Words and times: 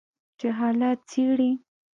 چې 0.39 0.47
حالات 0.59 0.99
څیړي 1.09 1.51